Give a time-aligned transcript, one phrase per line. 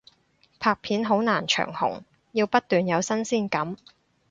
[0.59, 2.01] 拍片好難長紅，
[2.31, 3.77] 要不斷有新鮮感